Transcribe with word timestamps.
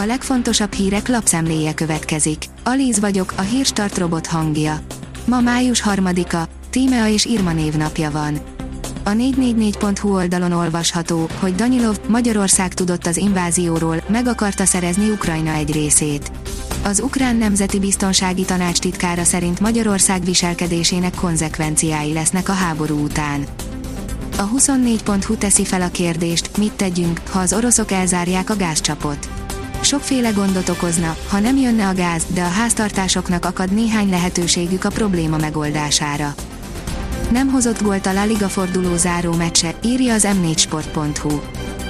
A 0.00 0.06
legfontosabb 0.06 0.72
hírek 0.72 1.08
lapszemléje 1.08 1.74
következik. 1.74 2.44
Alíz 2.64 3.00
vagyok, 3.00 3.32
a 3.36 3.40
hírstart 3.40 3.98
robot 3.98 4.26
hangja. 4.26 4.80
Ma 5.24 5.40
május 5.40 5.80
harmadika, 5.80 6.48
Tímea 6.70 7.08
és 7.08 7.24
Irma 7.24 7.52
névnapja 7.52 8.10
van. 8.10 8.38
A 9.04 9.10
444.hu 9.10 10.14
oldalon 10.14 10.52
olvasható, 10.52 11.28
hogy 11.40 11.54
Danilov, 11.54 11.96
Magyarország 12.08 12.74
tudott 12.74 13.06
az 13.06 13.16
invázióról, 13.16 14.02
meg 14.08 14.26
akarta 14.26 14.64
szerezni 14.64 15.10
Ukrajna 15.10 15.52
egy 15.52 15.72
részét. 15.72 16.30
Az 16.84 17.00
Ukrán 17.00 17.36
Nemzeti 17.36 17.78
Biztonsági 17.78 18.44
Tanács 18.44 18.78
titkára 18.78 19.24
szerint 19.24 19.60
Magyarország 19.60 20.24
viselkedésének 20.24 21.14
konzekvenciái 21.14 22.12
lesznek 22.12 22.48
a 22.48 22.52
háború 22.52 23.02
után. 23.02 23.46
A 24.36 24.48
24.hu 24.48 25.36
teszi 25.36 25.64
fel 25.64 25.82
a 25.82 25.88
kérdést, 25.88 26.56
mit 26.56 26.72
tegyünk, 26.72 27.20
ha 27.30 27.38
az 27.38 27.52
oroszok 27.52 27.90
elzárják 27.90 28.50
a 28.50 28.56
gázcsapot. 28.56 29.28
Sokféle 29.80 30.30
gondot 30.30 30.68
okozna, 30.68 31.16
ha 31.28 31.38
nem 31.38 31.56
jönne 31.56 31.88
a 31.88 31.94
gáz, 31.94 32.22
de 32.34 32.42
a 32.42 32.48
háztartásoknak 32.48 33.44
akad 33.44 33.72
néhány 33.72 34.08
lehetőségük 34.08 34.84
a 34.84 34.88
probléma 34.88 35.36
megoldására. 35.36 36.34
Nem 37.30 37.48
hozott 37.48 37.82
gólt 37.82 38.06
a 38.06 38.12
La 38.12 38.24
Liga 38.24 38.48
forduló 38.48 38.96
záró 38.96 39.32
meccse, 39.32 39.74
írja 39.84 40.14
az 40.14 40.28
m4sport.hu. 40.42 41.40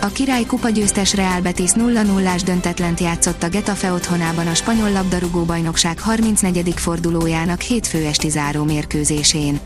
A 0.00 0.06
király 0.06 0.44
kupa 0.44 0.68
győztes 0.68 1.14
Real 1.14 1.40
Betis 1.40 1.70
0-0-ás 1.74 2.42
döntetlent 2.42 3.00
játszott 3.00 3.42
a 3.42 3.48
Getafe 3.48 3.92
otthonában 3.92 4.46
a 4.46 4.54
spanyol 4.54 4.90
labdarúgó 4.90 5.42
bajnokság 5.42 6.00
34. 6.00 6.72
fordulójának 6.76 7.60
hétfő 7.60 8.04
esti 8.04 8.28
záró 8.28 8.64
mérkőzésén. 8.64 9.60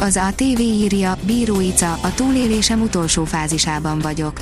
Az 0.00 0.16
ATV 0.16 0.60
írja, 0.60 1.16
Bíró 1.26 1.56
a 2.00 2.14
túlélésem 2.14 2.80
utolsó 2.80 3.24
fázisában 3.24 3.98
vagyok. 3.98 4.40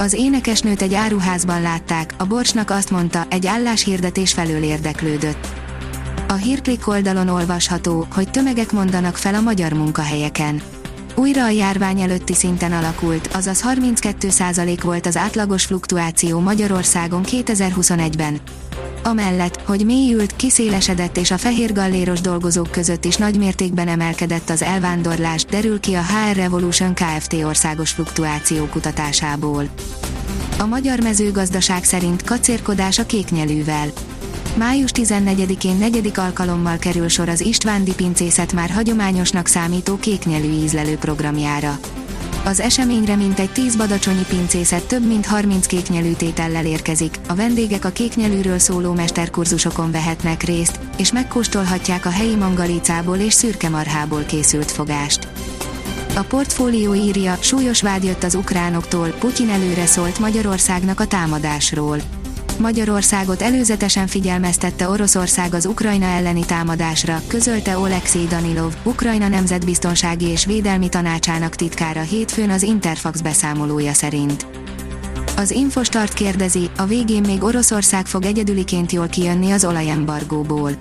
Az 0.00 0.12
énekesnőt 0.12 0.82
egy 0.82 0.94
áruházban 0.94 1.62
látták, 1.62 2.14
a 2.16 2.26
Borsnak 2.26 2.70
azt 2.70 2.90
mondta, 2.90 3.26
egy 3.30 3.46
álláshirdetés 3.46 4.32
felől 4.32 4.62
érdeklődött. 4.62 5.46
A 6.28 6.32
hírklik 6.32 6.88
oldalon 6.88 7.28
olvasható, 7.28 8.06
hogy 8.14 8.30
tömegek 8.30 8.72
mondanak 8.72 9.16
fel 9.16 9.34
a 9.34 9.40
magyar 9.40 9.72
munkahelyeken. 9.72 10.62
Újra 11.14 11.44
a 11.44 11.48
járvány 11.48 12.00
előtti 12.00 12.34
szinten 12.34 12.72
alakult, 12.72 13.26
azaz 13.26 13.64
32% 13.72 14.78
volt 14.82 15.06
az 15.06 15.16
átlagos 15.16 15.64
fluktuáció 15.64 16.40
Magyarországon 16.40 17.22
2021-ben. 17.26 18.40
Amellett, 19.08 19.60
hogy 19.66 19.84
mélyült, 19.84 20.36
kiszélesedett 20.36 21.16
és 21.16 21.30
a 21.30 21.38
fehér 21.38 21.72
galléros 21.72 22.20
dolgozók 22.20 22.70
között 22.70 23.04
is 23.04 23.16
nagymértékben 23.16 23.88
emelkedett 23.88 24.50
az 24.50 24.62
elvándorlás, 24.62 25.44
derül 25.44 25.80
ki 25.80 25.94
a 25.94 26.02
HR 26.02 26.36
Revolution 26.36 26.94
Kft. 26.94 27.32
országos 27.32 27.90
fluktuáció 27.90 28.64
kutatásából. 28.64 29.68
A 30.58 30.66
magyar 30.66 31.00
mezőgazdaság 31.00 31.84
szerint 31.84 32.22
kacérkodás 32.22 32.98
a 32.98 33.06
kéknyelűvel. 33.06 33.88
Május 34.54 34.90
14-én 34.94 35.76
negyedik 35.76 36.18
alkalommal 36.18 36.76
kerül 36.76 37.08
sor 37.08 37.28
az 37.28 37.40
Istvándi 37.40 37.94
pincészet 37.94 38.52
már 38.52 38.70
hagyományosnak 38.70 39.46
számító 39.46 39.96
kéknyelű 39.96 40.50
ízlelő 40.50 40.96
programjára. 40.96 41.78
Az 42.48 42.60
eseményre 42.60 43.16
mintegy 43.16 43.50
10 43.50 43.76
badacsonyi 43.76 44.24
pincészet 44.28 44.86
több 44.86 45.06
mint 45.06 45.26
30 45.26 45.66
kéknyelű 45.66 46.12
tétellel 46.12 46.66
érkezik, 46.66 47.16
a 47.28 47.34
vendégek 47.34 47.84
a 47.84 47.90
kéknyelűről 47.90 48.58
szóló 48.58 48.92
mesterkurzusokon 48.92 49.90
vehetnek 49.90 50.42
részt, 50.42 50.80
és 50.96 51.12
megkóstolhatják 51.12 52.06
a 52.06 52.10
helyi 52.10 52.34
mangalicából 52.34 53.16
és 53.16 53.32
szürkemarhából 53.32 54.22
készült 54.22 54.70
fogást. 54.70 55.28
A 56.16 56.22
portfólió 56.22 56.94
írja, 56.94 57.36
súlyos 57.40 57.82
vád 57.82 58.04
jött 58.04 58.22
az 58.22 58.34
ukránoktól, 58.34 59.08
Putyin 59.08 59.48
előre 59.48 59.86
szólt 59.86 60.18
Magyarországnak 60.18 61.00
a 61.00 61.06
támadásról. 61.06 61.98
Magyarországot 62.58 63.42
előzetesen 63.42 64.06
figyelmeztette 64.06 64.88
Oroszország 64.88 65.54
az 65.54 65.66
Ukrajna 65.66 66.06
elleni 66.06 66.44
támadásra, 66.44 67.20
közölte 67.26 67.78
Oleksiy 67.78 68.26
Danilov, 68.26 68.74
Ukrajna 68.82 69.28
Nemzetbiztonsági 69.28 70.26
és 70.26 70.44
Védelmi 70.44 70.88
Tanácsának 70.88 71.54
titkára 71.54 72.00
hétfőn 72.00 72.50
az 72.50 72.62
Interfax 72.62 73.20
beszámolója 73.20 73.92
szerint. 73.92 74.46
Az 75.36 75.50
Infostart 75.50 76.12
kérdezi, 76.12 76.70
a 76.76 76.84
végén 76.84 77.22
még 77.26 77.42
Oroszország 77.42 78.06
fog 78.06 78.24
egyedüliként 78.24 78.92
jól 78.92 79.08
kijönni 79.08 79.50
az 79.50 79.64
olajembargóból. 79.64 80.72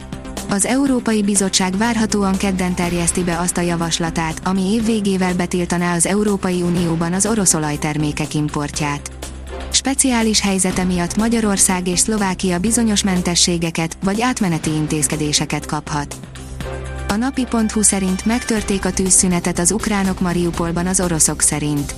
Az 0.49 0.65
Európai 0.65 1.23
Bizottság 1.23 1.77
várhatóan 1.77 2.37
kedden 2.37 2.75
terjeszti 2.75 3.23
be 3.23 3.39
azt 3.39 3.57
a 3.57 3.61
javaslatát, 3.61 4.41
ami 4.43 4.73
év 4.73 4.85
végével 4.85 5.35
betiltaná 5.35 5.95
az 5.95 6.05
Európai 6.05 6.61
Unióban 6.61 7.13
az 7.13 7.25
orosz 7.25 7.53
olajtermékek 7.53 8.33
importját. 8.33 9.16
Speciális 9.71 10.41
helyzete 10.41 10.83
miatt 10.83 11.17
Magyarország 11.17 11.87
és 11.87 11.99
Szlovákia 11.99 12.59
bizonyos 12.59 13.03
mentességeket 13.03 13.97
vagy 14.03 14.21
átmeneti 14.21 14.73
intézkedéseket 14.73 15.65
kaphat. 15.65 16.15
A 17.07 17.15
napi.hu 17.15 17.81
szerint 17.81 18.25
megtörték 18.25 18.85
a 18.85 18.91
tűzszünetet 18.91 19.59
az 19.59 19.71
ukránok 19.71 20.19
Mariupolban 20.19 20.87
az 20.87 20.99
oroszok 20.99 21.41
szerint. 21.41 21.95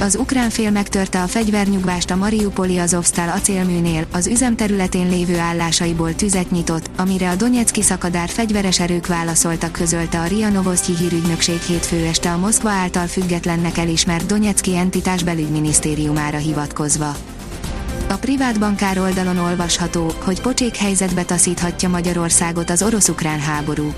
Az 0.00 0.16
ukrán 0.16 0.50
fél 0.50 0.70
megtörte 0.70 1.22
a 1.22 1.26
fegyvernyugvást 1.26 2.10
a 2.10 2.16
Mariupoli 2.16 2.78
Azovstal 2.78 3.28
acélműnél, 3.28 4.06
az 4.12 4.26
üzem 4.26 4.56
területén 4.56 5.08
lévő 5.08 5.38
állásaiból 5.38 6.14
tüzet 6.14 6.50
nyitott, 6.50 6.90
amire 6.96 7.30
a 7.30 7.34
Donetszki 7.34 7.82
szakadár 7.82 8.28
fegyveres 8.28 8.80
erők 8.80 9.06
válaszoltak 9.06 9.72
közölte 9.72 10.20
a 10.20 10.26
RIA 10.26 10.48
Novosztyi 10.48 10.96
hírügynökség 10.96 11.60
hétfő 11.60 12.06
este 12.06 12.32
a 12.32 12.38
Moszkva 12.38 12.68
által 12.68 13.06
függetlennek 13.06 13.78
elismert 13.78 14.26
Donetszki 14.26 14.76
entitás 14.76 15.22
belügyminisztériumára 15.22 16.38
hivatkozva. 16.38 17.16
A 18.08 18.14
privát 18.14 18.58
bankár 18.58 18.98
oldalon 18.98 19.38
olvasható, 19.38 20.12
hogy 20.24 20.40
pocsék 20.40 20.76
helyzetbe 20.76 21.24
taszíthatja 21.24 21.88
Magyarországot 21.88 22.70
az 22.70 22.82
orosz-ukrán 22.82 23.40
háború 23.40 23.92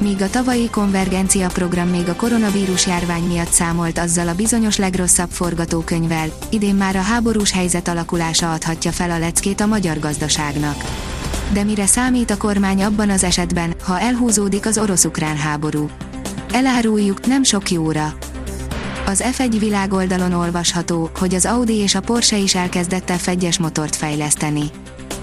míg 0.00 0.22
a 0.22 0.30
tavalyi 0.30 0.70
konvergencia 0.70 1.48
program 1.48 1.88
még 1.88 2.08
a 2.08 2.14
koronavírus 2.14 2.86
járvány 2.86 3.22
miatt 3.22 3.50
számolt 3.50 3.98
azzal 3.98 4.28
a 4.28 4.34
bizonyos 4.34 4.76
legrosszabb 4.76 5.30
forgatókönyvvel, 5.30 6.28
idén 6.50 6.74
már 6.74 6.96
a 6.96 7.00
háborús 7.00 7.52
helyzet 7.52 7.88
alakulása 7.88 8.52
adhatja 8.52 8.92
fel 8.92 9.10
a 9.10 9.18
leckét 9.18 9.60
a 9.60 9.66
magyar 9.66 9.98
gazdaságnak. 9.98 10.84
De 11.52 11.64
mire 11.64 11.86
számít 11.86 12.30
a 12.30 12.36
kormány 12.36 12.82
abban 12.82 13.10
az 13.10 13.24
esetben, 13.24 13.74
ha 13.82 14.00
elhúzódik 14.00 14.66
az 14.66 14.78
orosz-ukrán 14.78 15.36
háború? 15.36 15.90
Eláruljuk, 16.52 17.26
nem 17.26 17.42
sok 17.42 17.70
jóra. 17.70 18.14
Az 19.06 19.24
F1 19.36 19.56
világoldalon 19.58 20.32
olvasható, 20.32 21.10
hogy 21.18 21.34
az 21.34 21.46
Audi 21.46 21.74
és 21.74 21.94
a 21.94 22.00
Porsche 22.00 22.36
is 22.36 22.54
elkezdette 22.54 23.14
fegyes 23.14 23.58
motort 23.58 23.96
fejleszteni. 23.96 24.70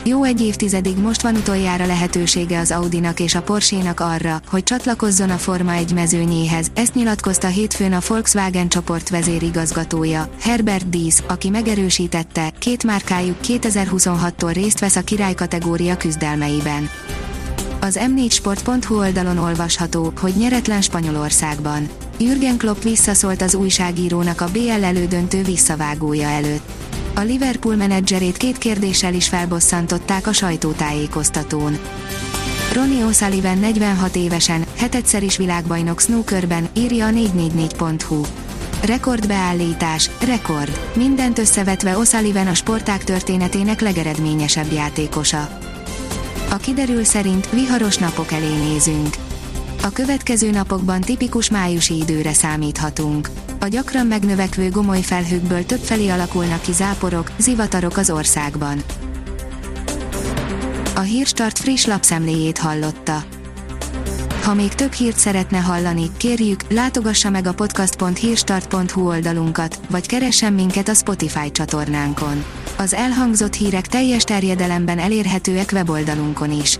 Jó 0.07 0.23
egy 0.23 0.41
évtizedig 0.41 0.97
most 0.97 1.21
van 1.21 1.35
utoljára 1.35 1.85
lehetősége 1.85 2.59
az 2.59 2.71
Audinak 2.71 3.19
és 3.19 3.35
a 3.35 3.41
Porsche-nak 3.41 3.99
arra, 3.99 4.41
hogy 4.47 4.63
csatlakozzon 4.63 5.29
a 5.29 5.37
Forma 5.37 5.73
1 5.73 5.93
mezőnyéhez, 5.93 6.67
ezt 6.73 6.93
nyilatkozta 6.93 7.47
hétfőn 7.47 7.93
a 7.93 7.99
Volkswagen 8.07 8.69
csoport 8.69 9.09
vezérigazgatója, 9.09 10.29
Herbert 10.41 10.89
Dies, 10.89 11.15
aki 11.27 11.49
megerősítette, 11.49 12.53
két 12.59 12.83
márkájuk 12.83 13.37
2026-tól 13.43 14.51
részt 14.53 14.79
vesz 14.79 14.95
a 14.95 15.01
király 15.01 15.33
kategória 15.33 15.97
küzdelmeiben. 15.97 16.89
Az 17.81 17.99
m4sport.hu 18.01 18.97
oldalon 18.97 19.37
olvasható, 19.37 20.13
hogy 20.19 20.33
nyeretlen 20.37 20.81
Spanyolországban. 20.81 21.89
Jürgen 22.19 22.57
Klopp 22.57 22.81
visszaszólt 22.81 23.41
az 23.41 23.55
újságírónak 23.55 24.41
a 24.41 24.47
BL 24.51 24.83
elődöntő 24.83 25.43
visszavágója 25.43 26.27
előtt. 26.27 26.86
A 27.17 27.21
Liverpool 27.21 27.75
menedzserét 27.75 28.37
két 28.37 28.57
kérdéssel 28.57 29.13
is 29.13 29.27
felbosszantották 29.27 30.27
a 30.27 30.33
sajtótájékoztatón. 30.33 31.77
Ronnie 32.73 33.05
O'Sullivan 33.05 33.59
46 33.59 34.15
évesen, 34.15 34.65
hetetszer 34.75 35.23
is 35.23 35.37
világbajnok 35.37 35.99
snookerben, 35.99 36.67
írja 36.73 37.05
a 37.05 37.09
444.hu. 37.09 38.21
Rekordbeállítás, 38.83 40.09
rekord. 40.21 40.79
Mindent 40.95 41.37
összevetve 41.37 41.95
O'Sullivan 41.97 42.49
a 42.49 42.53
sporták 42.53 43.03
történetének 43.03 43.81
legeredményesebb 43.81 44.71
játékosa. 44.71 45.57
A 46.49 46.57
kiderül 46.57 47.03
szerint 47.03 47.49
viharos 47.49 47.97
napok 47.97 48.31
elé 48.31 48.55
nézünk. 48.69 49.26
A 49.87 49.91
következő 49.91 50.49
napokban 50.49 51.01
tipikus 51.01 51.49
májusi 51.49 51.97
időre 51.97 52.33
számíthatunk. 52.33 53.29
A 53.59 53.67
gyakran 53.67 54.07
megnövekvő 54.07 54.69
gomoly 54.69 55.01
felhőkből 55.01 55.65
többfelé 55.65 56.07
alakulnak 56.09 56.61
ki 56.61 56.71
záporok, 56.71 57.31
zivatarok 57.37 57.97
az 57.97 58.09
országban. 58.09 58.81
A 60.95 60.99
Hírstart 60.99 61.57
friss 61.57 61.85
lapszemléjét 61.85 62.57
hallotta. 62.57 63.23
Ha 64.43 64.53
még 64.53 64.73
több 64.73 64.91
hírt 64.91 65.17
szeretne 65.17 65.57
hallani, 65.57 66.11
kérjük, 66.17 66.61
látogassa 66.69 67.29
meg 67.29 67.47
a 67.47 67.53
podcast.hírstart.hu 67.53 69.07
oldalunkat, 69.07 69.79
vagy 69.89 70.07
keressen 70.07 70.53
minket 70.53 70.87
a 70.87 70.93
Spotify 70.93 71.51
csatornánkon. 71.51 72.43
Az 72.77 72.93
elhangzott 72.93 73.53
hírek 73.53 73.87
teljes 73.87 74.23
terjedelemben 74.23 74.99
elérhetőek 74.99 75.69
weboldalunkon 75.73 76.51
is. 76.51 76.79